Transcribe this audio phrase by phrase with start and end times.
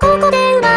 [0.00, 0.67] ここで生ま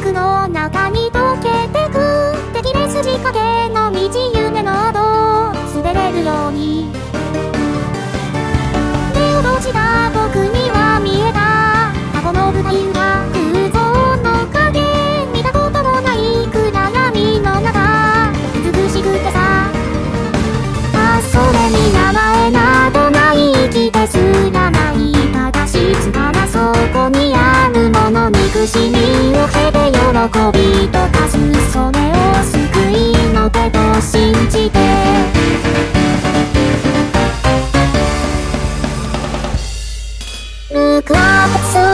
[0.00, 3.98] 服の中に溶けてく」「敵レス仕かけの道
[4.34, 6.90] 夢など滑れるように」
[28.60, 28.96] 憎しみ
[29.38, 29.96] を経て喜
[30.52, 31.32] びとかす
[31.72, 32.58] それを救
[32.90, 32.92] い
[33.32, 34.78] の手と信じて
[40.70, 41.89] 「Look up